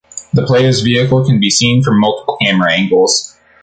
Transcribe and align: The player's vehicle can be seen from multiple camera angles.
The 0.33 0.47
player's 0.47 0.81
vehicle 0.81 1.23
can 1.23 1.39
be 1.39 1.51
seen 1.51 1.83
from 1.83 1.99
multiple 1.99 2.35
camera 2.41 2.73
angles. 2.73 3.37